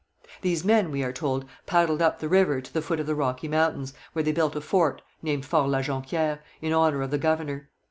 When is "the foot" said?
2.73-2.99